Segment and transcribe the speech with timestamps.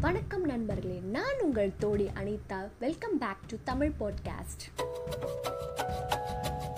[0.00, 2.68] வணக்கம் நண்பர்களே நான் உங்கள் Todi Anitha.
[2.78, 4.62] Welcome back to Tamil podcast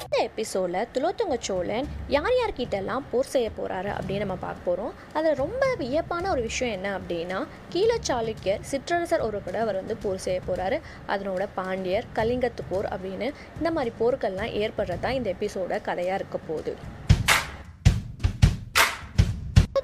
[0.04, 5.75] இந்த எபிசோடில் துலோத்துங்க சோழன் யார் யார்கிட்டலாம் போர் செய்ய போகிறாரு அப்படின்னு நம்ம பார்க்க போகிறோம் அதில் ரொம்ப
[5.79, 10.80] வியப்பான ஒரு விஷயம் என்ன அப்படின்னா கீழ சாளுக்கியர் சிற்றரசர் ஒரு கூட அவர் வந்து போர் செய்ய போகிறாரு
[11.09, 16.75] அதனோட பாண்டியர் கலிங்கத்து போர் அப்படின்னு இந்த மாதிரி போர்கள்லாம் ஏற்படுறது தான் இந்த எபிசோட கதையாக இருக்க போகுது.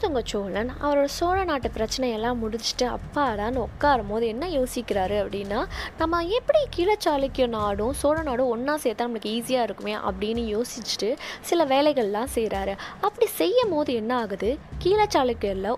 [0.08, 5.60] குலோத்துங்க சோழன் அவரோட சோழ நாட்டு பிரச்சனையெல்லாம் முடிச்சுட்டு அப்பாடான்னு உட்காரும் போது என்ன யோசிக்கிறாரு அப்படின்னா
[5.98, 11.10] நம்ம எப்படி கீழே சாளுக்கிய நாடும் சோழ நாடும் ஒன்றா சேர்த்தா நம்மளுக்கு ஈஸியாக இருக்குமே அப்படின்னு யோசிச்சுட்டு
[11.40, 14.58] சில வேலைகள்லாம் செய்கிறாரு அப்படி செய்யும் போது என்ன ஆகுது?
[14.78, 15.06] கீழே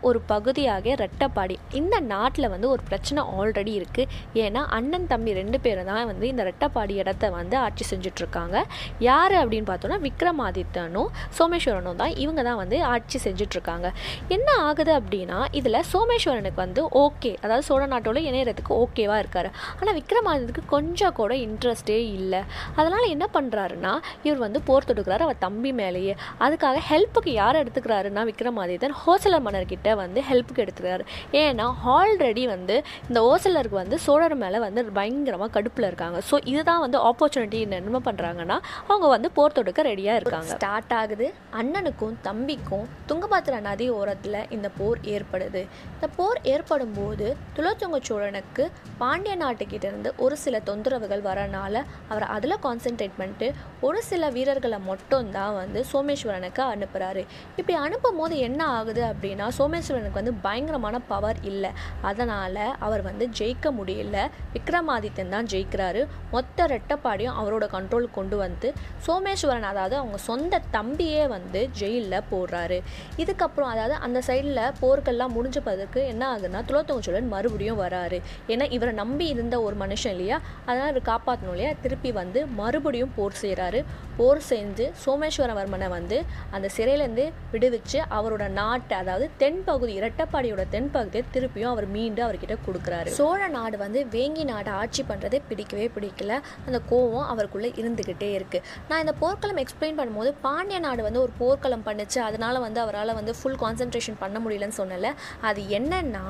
[0.03, 5.85] ஒரு பகுதியாக ரெட்டப்பாடி இந்த நாட்டில் வந்து ஒரு பிரச்சனை ஆல்ரெடி இருக்குது ஏன்னா அண்ணன் தம்பி ரெண்டு பேரும்
[5.85, 8.57] தான் வந்து இந்த ரெட்டப்பாடி இடத்த வந்து ஆட்சி செஞ்சிட்ருக்காங்க.
[8.99, 13.89] யார் அப்படின்னு பார்த்தோன்னா விக்ரமாதித்தனும் சோமேஸ்வரனும் தான் இவங்க தான் வந்து ஆட்சி செஞ்சிட்ருக்காங்க.
[14.35, 19.51] என்ன ஆகுது அப்படின்னா இதில் சோமேஸ்வரனுக்கு வந்து ஓகே அதாவது சோழ நாட்டோட இணையறதுக்கு ஓகேவா இருக்காரு.
[19.79, 22.41] ஆனால் விக்ரமாதித்துக்கு கொஞ்சம் கூட இன்ட்ரெஸ்டே இல்லை.
[22.79, 23.93] அதனால் என்ன பண்ணுறாருன்னா
[24.27, 26.15] இவர் வந்து போர் தொடுக்கிறாரு அவர் தம்பி மேலேயே.
[26.47, 31.07] அதுக்காக ஹெல்ப்புக்கு யார் எடுத்துக்கிறாருன்னா விக்ரமாதித்தன் ஹோசலர் மன்னர்கிட்ட வந்து ஹெல்ப்புக்கு எடுத்துக்கிறாரு.
[31.43, 31.67] ஏன்னா
[31.97, 32.77] ஆல்ரெடி வந்து
[33.09, 36.19] இந்த ஹோசலருக்கு வந்து சோழர் மேலே வந்து பயங்கரமாக கடுப்பில் இருக்காங்க.
[36.31, 38.59] ஸோ இதுதான் வந்து ஆப்பர்ச்சுனிட்டி என்ன பண்ணுறாங்கன்னா
[38.91, 40.53] அவங்க வந்து போர் தொடுக்க ரெடியாக இருக்காங்க.
[40.57, 41.27] ஸ்டார்ட் ஆகுது.
[41.61, 45.61] அண்ணனுக்கும் தம்பிக்கும் துங்கபத்ரா நதி ஓரத்தில் இந்த போர் ஏற்படுது.
[45.95, 48.65] இந்த போர் ஏற்படும் போது துலோத்துங்க சோழனுக்கு
[49.01, 53.49] பாண்டிய நாட்டுக்கிட்டேருந்து ஒரு சில தொந்தரவுகள் வரனால அவர் அதில் கான்சென்ட்ரேட் பண்ணிட்டு
[53.87, 57.23] ஒரு சில வீரர்களை மட்டும்தான் வந்து சோமேஸ்வரனுக்கு அனுப்புகிறாரு
[57.57, 61.71] இப்படி அனுப்பும் போது என்ன ஆகுது அப்படின்னா சோமேஸ்வரனுக்கு வந்து பயங்கரமான பவர் இல்லை.
[62.11, 64.19] அதனால் அவர் வந்து ஜெயிக்க முடியல.
[64.57, 66.03] விக்ரமாதித்தன் தான் ஜெயிக்கிறாரு.
[66.35, 68.69] மொத்த ரெட்டப்பாடியும் அவரோட கண்ட்ரோல் கொண்டு வந்து
[69.07, 72.81] சோமேஸ்வரன் அதாவது அவங்க சொந்த தம்பியே வந்து ஜெயிலில் போடுறாரு.
[73.23, 78.19] இதுக்கப்புறம் அதாவது அந்த சைடில் போர்கள்லாம் முடிஞ்ச பிறகு என்ன ஆகுதுன்னா துளத்தவங்க சோழன் மறுபடியும் வராரு.
[78.53, 80.39] ஏன்னா இவரை நம்பி இருந்த ஒரு மனுஷன் இல்லையா?
[80.67, 81.73] அதனால் இவர் காப்பாற்றணும் இல்லையா?
[81.85, 83.83] திருப்பி வந்து மறுபடியும் போர் செய்கிறாரு
[84.19, 86.17] போர் செஞ்சு சோமேஸ்வரவர்மனை வந்து
[86.57, 93.11] அந்த சிறையிலேருந்து விடுவிச்சு அவரோட நாட்டை அதாவது தென்பகுதி இரட்டப்பாடியோட தென்பகுதியை திருப்பியும் அவர் மீண்டும் அவர்கிட்ட கொடுக்குறாரு.
[93.21, 96.33] சோழ நாடு வந்து வேங்கி நாடு ஆட்சி பண்ணுறதே பிடிக்கவே பிடிக்கல.
[96.67, 101.87] அந்த கோவம் அவருக்குள்ளே இருந்துக்கிட்டே இருக்குது நான் இந்த போர்க்களம் எக்ஸ்பிளைன் பண்ணும்போது பாண்டிய நாடு வந்து ஒரு போர்க்களம்
[101.89, 102.19] பண்ணுச்சு.
[102.29, 103.59] அதனால் வந்து அவரால் வந்து ஃபுல்
[103.91, 105.09] கான்சென்ட்ரேஷன் பண்ண முடியலன்னு சொன்னல
[105.49, 106.25] அது என்னன்னா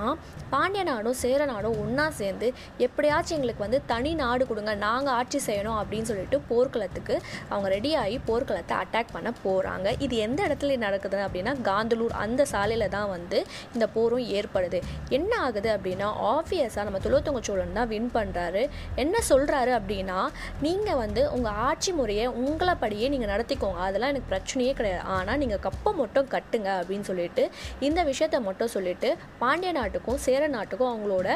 [0.53, 2.47] பாண்டிய நாடும் சேர நாடும் ஒன்றா சேர்ந்து
[2.87, 7.15] எப்படியாச்சும் எங்களுக்கு வந்து தனி நாடு கொடுங்க நாங்கள் ஆட்சி செய்யணும் அப்படின்னு சொல்லிட்டு போர்க்களத்துக்கு
[7.51, 13.11] அவங்க ரெடியாகி போர்க்களத்தை அட்டாக் பண்ண போகிறாங்க இது எந்த இடத்துல நடக்குது அப்படின்னா காந்தலூர் அந்த சாலையில் தான்
[13.17, 13.39] வந்து
[13.75, 14.81] இந்த போரும் ஏற்படுது.
[15.19, 18.63] என்ன ஆகுது அப்படின்னா ஆப்வியஸாக நம்ம துளோத்தங்க சோழன் தான் வின் பண்ணுறாரு
[19.05, 20.19] என்ன சொல்கிறாரு அப்படின்னா
[20.67, 23.81] நீங்கள் வந்து உங்கள் ஆட்சி முறையை உங்களை படியே நீங்கள் நடத்திக்கோங்க.
[23.89, 25.05] அதெல்லாம் எனக்கு பிரச்சனையே கிடையாது.
[25.17, 27.45] ஆனால் நீங்கள் கப்பை மட்டும் கட்டுங்க அப்படின்னு சொல்லிட்டு
[27.89, 29.11] இந்த விஷயத்த மட்டும் சொல்லிட்டு
[29.43, 31.29] பாண்டிய நாட்டுக்கும் சேர நாட்டுக்கும் அவங்களோட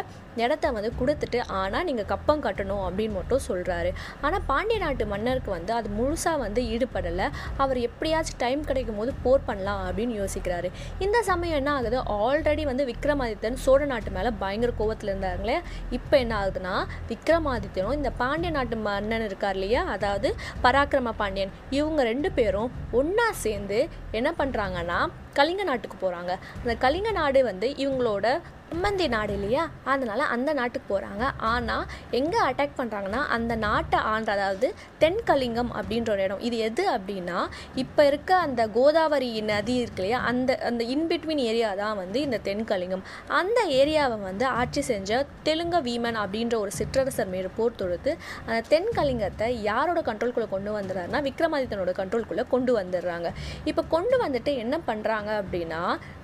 [0.45, 3.91] இடத்த வந்து கொடுத்துட்டு ஆனால் நீங்கள் கப்பம் கட்டணும் அப்படின்னு மட்டும் சொல்கிறாரு
[4.25, 7.27] ஆனால் பாண்டிய நாட்டு மன்னருக்கு வந்து அது முழுசாக வந்து ஈடுபடலை.
[7.63, 10.69] அவர் எப்படியாச்சும் டைம் கிடைக்கும் போது போர் பண்ணலாம் அப்படின்னு யோசிக்கிறாரு.
[11.07, 11.99] இந்த சமயம் என்ன ஆகுது?
[12.21, 15.57] ஆல்ரெடி வந்து விக்ரமாதித்தன் சோழ நாட்டு மேலே பயங்கர கோவத்தில் இருந்தாங்களே
[15.99, 16.75] இப்போ என்ன ஆகுதுன்னா
[17.13, 19.83] விக்ரமாதித்தனும் இந்த பாண்டிய நாட்டு மன்னன் இருக்கார் இல்லையா?
[19.97, 20.31] அதாவது
[20.65, 21.55] பராக்கிரம பாண்டியன்.
[21.79, 23.79] இவங்க ரெண்டு பேரும் ஒன்றா சேர்ந்து
[24.19, 25.01] என்ன பண்ணுறாங்கன்னா
[25.35, 28.27] கலிங்க நாட்டுக்கு போகிறாங்க அந்த கலிங்க நாடு வந்து இவங்களோட
[28.71, 29.65] சம்மந்தி நாடு இல்லையா?
[29.93, 31.85] அதனால் அந்த நாட்டுக்கு போகிறாங்க ஆனால்
[32.19, 34.69] எங்கே அட்டாக் பண்ணுறாங்கன்னா அந்த நாட்டை ஆண்ட அதாவது
[35.03, 36.41] தென்கலிங்கம் அப்படின்ற ஒரு இடம்.
[36.49, 37.39] இது எது அப்படின்னா
[37.83, 40.19] இப்போ இருக்க அந்த கோதாவரி நதி இருக்கு இல்லையா?
[40.31, 43.05] அந்த அந்த இன்பிட்வீன் ஏரியா தான் வந்து இந்த தென்கலிங்கம்
[43.41, 48.13] அந்த ஏரியாவை வந்து ஆட்சி செஞ்ச தெலுங்க வீமன் அப்படின்ற ஒரு சிற்றரசர் மீது போர் தொடுத்து
[48.49, 53.31] அந்த தென்கலிங்கத்தை யாரோட கண்ட்ரோல்குள்ளே கொண்டு வந்துடுறாருன்னா விக்ரமாதித்தனோட கண்ட்ரோல்குள்ளே கொண்டு வந்துடுறாங்க.
[53.73, 55.83] இப்போ கொண்டு வந்துட்டு என்ன பண்ணுறாங்க அப்படின்னா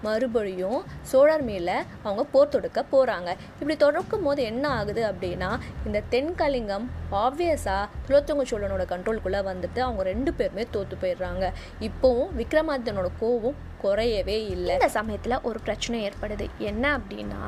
[0.09, 0.81] மறுபடியும்
[1.13, 3.31] சோழர் மேலே அவங்க போர் தொடுக்க போகிறாங்க
[3.61, 5.53] இப்படி தொடக்கும் போது என்ன ஆகுது அப்படின்னா
[5.87, 6.87] இந்த தென்கலிங்கம்
[7.25, 11.47] ஆப்வியஸாக துளத்துங்க சோழனோட கண்ட்ரோல்குள்ளே வந்துட்டு அவங்க ரெண்டு பேருமே தோற்று போயிடுறாங்க.
[11.89, 14.73] இப்போவும் விக்ரமாதித்தனோட கோவம் குறையவே இல்லை.
[14.79, 16.47] இந்த சமயத்தில் ஒரு பிரச்சனை ஏற்படுது.
[16.71, 17.43] என்ன அப்படின்னா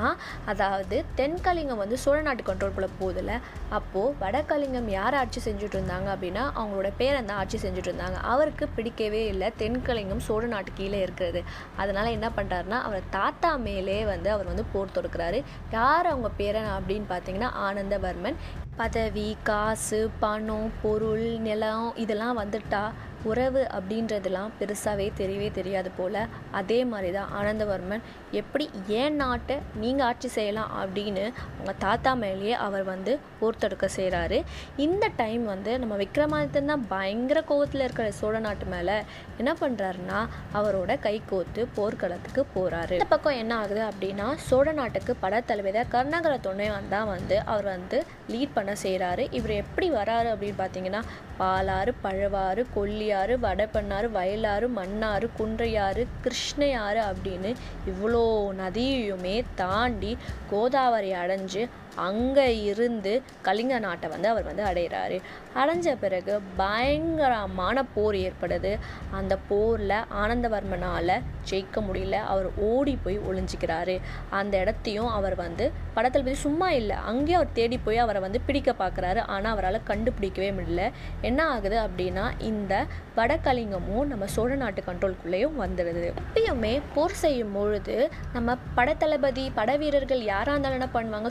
[0.50, 3.34] அதாவது தென்கலிங்கம் வந்து சோழ நாட்டு கண்ட்ரோல்குள்ளே போதில்
[3.78, 8.18] அப்போது வடகலிங்கம் யார் ஆட்சி செஞ்சுட்டு இருந்தாங்க அப்படின்னா அவங்களோட பேரன் தான் ஆட்சி செஞ்சுட்டு இருந்தாங்க.
[8.32, 11.42] அவருக்கு பிடிக்கவே இல்லை தென்கலிங்கம் சோழ நாட்டு கீழே இருக்கிறது.
[11.82, 15.42] அதனால் என்ன பண்ணுறாருன்னா அவர் தாத்தா மேலே வந்து அவர் வந்து போர் தொடுக்கிறாரு.
[15.70, 18.34] யார் அவங்க பேரன் அப்படின்னு பார்த்தீங்கன்னா ஆனந்தவர்மன்.
[18.76, 22.84] பதவி காசு பணம் பொருள் நிலம் இதெல்லாம் வந்துட்டா
[23.24, 26.18] உறவு அப்படின்றதுலாம் பெருசாகவே தெரியவே தெரியாது போல்.
[26.52, 28.02] அதே மாதிரி தான் ஆனந்தவர்மன்
[28.32, 28.64] எப்படி
[28.96, 34.38] ஏன் நாட்டை நீங்கள் ஆட்சி செய்யலாம் அப்படின்னு அவங்க தாத்தா மேலேயே அவர் வந்து போர்த்தெடுக்க செய்கிறாரு
[34.76, 38.96] இந்த டைம் வந்து நம்ம விக்ரமாதித்தன் தான் பயங்கர கோவத்தில் இருக்கிற சோழ நாட்டு மேலே
[39.38, 40.20] என்ன பண்ணுறாருன்னா
[40.54, 46.88] அவரோட கை கோத்து போர்க்களத்துக்கு போகிறாரு இந்த பக்கம் என்ன ஆகுது அப்படின்னா சோழ நாட்டுக்கு படத்தளபதியாக கருணாகர துணைவன்
[46.88, 47.98] தான் வந்து அவர் வந்து
[48.30, 51.02] லீட் பண்ண செய்கிறாரு இவர் எப்படி வராரு அப்படின்னு பார்த்தீங்கன்னா
[51.38, 52.62] பாலாறு பழவாறு
[53.12, 57.50] கொல்லியாறு வடபண்ணாறு வயலாறு மன்னாறு குன்றையாறு கிருஷ்ணையாறு அப்படின்னு
[57.86, 58.22] இவ்வளோ
[58.60, 60.12] நதியுமே தாண்டி
[60.50, 61.62] கோதாவரி அடைஞ்சு
[61.96, 65.16] அங்கே இருந்து கலிங்க நாட்டை வந்து அவர் வந்து அடைகிறாரு
[65.60, 68.78] அடைஞ்ச பிறகு பயங்கரமான போர் ஏற்படுது.
[69.10, 71.14] அந்த போரில் ஆனந்தவர்மனால்
[71.50, 72.16] ஜெயிக்க முடியல.
[72.32, 74.00] அவர் ஓடி போய் ஒளிஞ்சிக்கிறாரு.
[74.30, 78.74] அந்த இடத்தையும் அவர் வந்து படத்தில் போய் சும்மா இல்லை அங்கேயும் அவர் தேடி போய் அவரை வந்து பிடிக்க
[78.78, 80.90] பார்க்குறாரு ஆனால் அவரால் கண்டுபிடிக்கவே முடியல.
[81.20, 82.86] என்ன ஆகுது அப்படின்னா இந்த
[83.16, 90.52] வடகலிங்கமும் நம்ம சோழ நாட்டு கண்ட்ரோல்குள்ளேயும் வந்துடுது எப்பயுமே போர் செய்யும் பொழுது நம்ம படத்தளபதி பட வீரர்கள் யாராக
[90.52, 91.30] இருந்தாலும் என்ன பண்ணுவாங்க?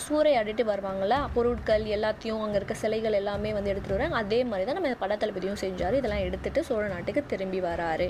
[0.51, 4.91] சூறையாடிட்டு வருவாங்கள்ல பொருட்கள் எல்லாத்தையும் அங்கே இருக்க சிலைகள் எல்லாமே வந்து எடுத்துகிட்டு வராங்க அதே மாதிரி தான் நம்ம
[5.03, 5.95] படத்தளபதியும் செஞ்சார்.
[5.99, 8.07] இதெல்லாம் எடுத்துகிட்டு சோழ நாட்டுக்கு திரும்பி வராரு.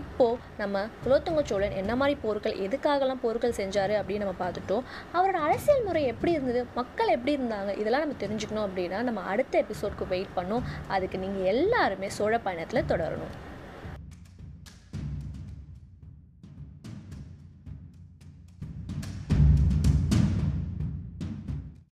[0.00, 4.86] இப்போது நம்ம குலோத்துங்க சோழன் என்ன மாதிரி போர்கள் எதுக்காகலாம் போர்கள் செஞ்சார் அப்படின்னு நம்ம பார்த்துட்டோம்.
[5.18, 10.12] அவரோட அரசியல் முறை எப்படி இருந்தது மக்கள் எப்படி இருந்தாங்க இதெல்லாம் நம்ம தெரிஞ்சுக்கணும் அப்படின்னா நம்ம அடுத்த எபிசோட்க்கு
[10.16, 10.66] வெயிட் பண்ணோம்.
[10.96, 13.34] அதுக்கு நீங்கள் எல்லாருமே சோழ பயணத்தில் தொடரணும்.